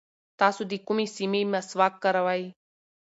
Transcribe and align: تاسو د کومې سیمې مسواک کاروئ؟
تاسو 0.39 0.61
د 0.71 0.73
کومې 0.85 1.07
سیمې 1.15 1.41
مسواک 1.53 1.93
کاروئ؟ 2.03 2.43